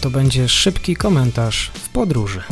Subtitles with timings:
[0.00, 2.42] To będzie szybki komentarz w podróży.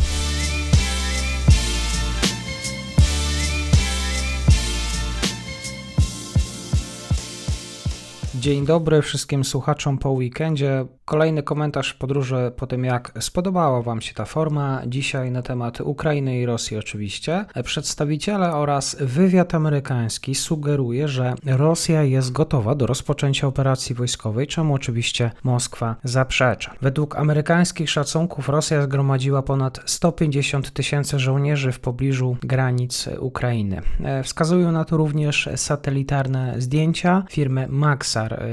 [8.40, 10.86] Dzień dobry wszystkim słuchaczom po weekendzie.
[11.04, 14.82] Kolejny komentarz podróży po tym, jak spodobała Wam się ta forma.
[14.86, 17.44] Dzisiaj na temat Ukrainy i Rosji, oczywiście.
[17.64, 25.30] Przedstawiciele oraz wywiad amerykański sugeruje, że Rosja jest gotowa do rozpoczęcia operacji wojskowej, czemu oczywiście
[25.44, 26.74] Moskwa zaprzecza.
[26.82, 33.82] Według amerykańskich szacunków Rosja zgromadziła ponad 150 tysięcy żołnierzy w pobliżu granic Ukrainy.
[34.24, 37.66] Wskazują na to również satelitarne zdjęcia firmy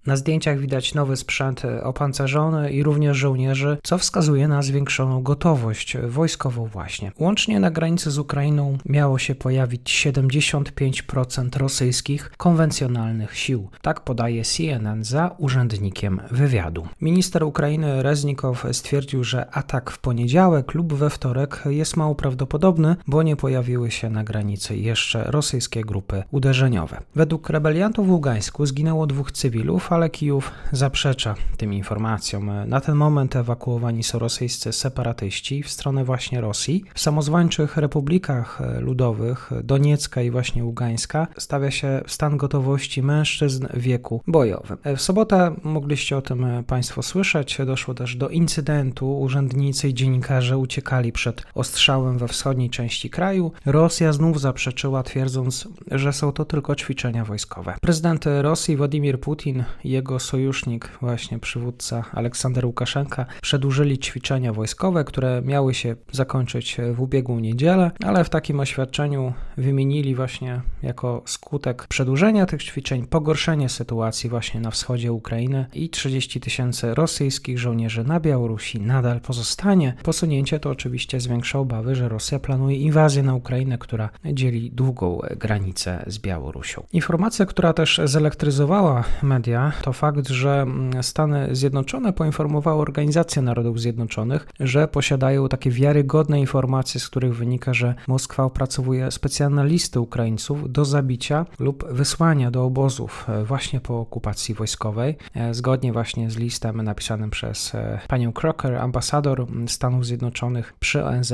[0.05, 6.65] Na zdjęciach widać nowy sprzęt opancerzony i również żołnierzy, co wskazuje na zwiększoną gotowość wojskową
[6.65, 7.11] właśnie.
[7.19, 13.69] Łącznie na granicy z Ukrainą miało się pojawić 75% rosyjskich konwencjonalnych sił.
[13.81, 16.87] Tak podaje CNN za urzędnikiem wywiadu.
[17.01, 23.23] Minister Ukrainy Reznikow stwierdził, że atak w poniedziałek lub we wtorek jest mało prawdopodobny, bo
[23.23, 27.01] nie pojawiły się na granicy jeszcze rosyjskie grupy uderzeniowe.
[27.15, 32.51] Według rebeliantów w Ługańsku zginęło dwóch cywilów, Ale Kijów zaprzecza tym informacjom.
[32.67, 36.83] Na ten moment ewakuowani są rosyjscy separatyści w stronę właśnie Rosji.
[36.93, 44.21] W samozwańczych republikach ludowych Doniecka i właśnie Ługańska stawia się stan gotowości mężczyzn w wieku
[44.27, 44.77] bojowym.
[44.95, 47.57] W sobotę mogliście o tym Państwo słyszeć.
[47.65, 49.19] Doszło też do incydentu.
[49.19, 53.51] Urzędnicy i dziennikarze uciekali przed ostrzałem we wschodniej części kraju.
[53.65, 57.75] Rosja znów zaprzeczyła, twierdząc, że są to tylko ćwiczenia wojskowe.
[57.81, 65.03] Prezydent Rosji Władimir Putin Putin i jego sojusznik, właśnie przywódca Aleksander Łukaszenka, przedłużyli ćwiczenia wojskowe,
[65.03, 71.87] które miały się zakończyć w ubiegłą niedzielę, ale w takim oświadczeniu wymienili właśnie jako skutek
[71.87, 78.19] przedłużenia tych ćwiczeń pogorszenie sytuacji właśnie na wschodzie Ukrainy i 30 tysięcy rosyjskich żołnierzy na
[78.19, 79.93] Białorusi nadal pozostanie.
[80.03, 86.03] Posunięcie to oczywiście zwiększa obawy, że Rosja planuje inwazję na Ukrainę, która dzieli długą granicę
[86.07, 86.83] z Białorusią.
[86.93, 90.65] Informacja, która też zelektryzowała media to fakt, że
[91.01, 97.95] Stany Zjednoczone poinformowały Organizację Narodów Zjednoczonych, że posiadają takie wiarygodne informacje, z których wynika, że
[98.07, 104.55] Moskwa opracowuje specjalne listy Ukraińców do zabicia lub wysłania do obozów e, właśnie po okupacji
[104.55, 111.05] wojskowej, e, zgodnie właśnie z listem napisanym przez e, panią Crocker, ambasador Stanów Zjednoczonych przy
[111.05, 111.33] ONZ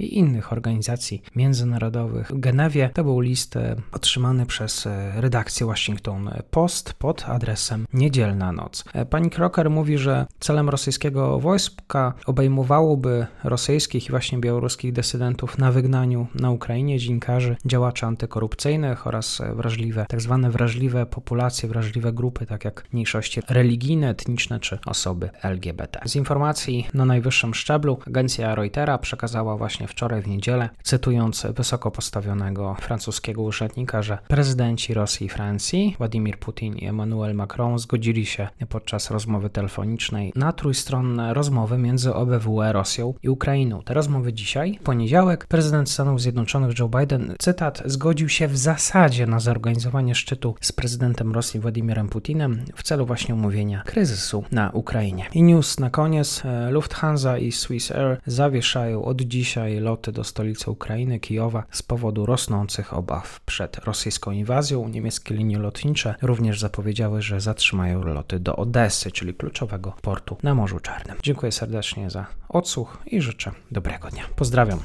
[0.00, 2.90] i innych organizacji międzynarodowych w Genewie.
[2.94, 3.54] To był list
[3.92, 8.84] otrzymany przez redakcję Washington Post pod adresem Niedzielna Noc.
[9.10, 16.26] Pani Kroker mówi, że celem rosyjskiego wojska obejmowałoby rosyjskich i właśnie białoruskich dysydentów na wygnaniu
[16.34, 22.84] na Ukrainie, dziennikarzy, działaczy antykorupcyjnych oraz wrażliwe, tak zwane wrażliwe populacje, wrażliwe grupy, tak jak
[22.92, 26.00] mniejszości religijne, etniczne czy osoby LGBT.
[26.04, 32.76] Z informacji na najwyższym szczeblu agencja Reutera przekazała właśnie wczoraj w niedzielę, cytując wysoko postawionego
[32.80, 39.10] francuskiego urzędnika, że prezydenci Rosji i Francji, Władimir Putin i Emmanuel Macron zgodzili się podczas
[39.10, 43.82] rozmowy telefonicznej na trójstronne rozmowy między OBWE, Rosją i Ukrainą.
[43.82, 49.40] Te rozmowy dzisiaj, poniedziałek, prezydent Stanów Zjednoczonych Joe Biden, cytat, zgodził się w zasadzie na
[49.40, 55.26] zorganizowanie szczytu z prezydentem Rosji Władimirem Putinem w celu właśnie omówienia kryzysu na Ukrainie.
[55.34, 56.42] I news na koniec.
[56.44, 62.26] E, Lufthansa i Swiss Air zawieszają od dzisiaj loty do stolicy Ukrainy, Kijowa, z powodu
[62.26, 64.88] rosnących obaw przed rosyjską inwazją.
[64.88, 70.80] Niemieckie linie lotnicze również zapowiedziały że zatrzymają loty do Odessy, czyli kluczowego portu na Morzu
[70.80, 71.16] Czarnym.
[71.22, 74.22] Dziękuję serdecznie za odsłuch i życzę dobrego dnia.
[74.36, 74.78] Pozdrawiam.